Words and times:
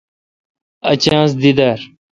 اؘ 0.87 0.93
چانس 1.03 1.31
دی 1.41 1.51
درا۔ 1.57 1.75